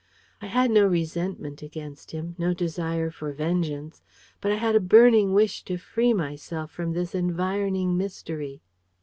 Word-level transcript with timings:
I 0.41 0.47
had 0.47 0.71
no 0.71 0.87
resentment 0.87 1.61
against 1.61 2.09
him, 2.09 2.33
no 2.39 2.55
desire 2.55 3.11
for 3.11 3.31
vengeance. 3.33 4.01
But 4.41 4.51
I 4.51 4.55
had 4.55 4.73
a 4.75 4.79
burning 4.79 5.31
wish 5.31 5.61
to 5.65 5.77
free 5.77 6.11
myself 6.11 6.71
from 6.71 6.93
this 6.93 7.13
environing 7.13 7.95
mystery. 7.97 8.63